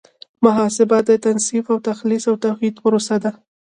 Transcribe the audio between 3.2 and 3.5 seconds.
ده.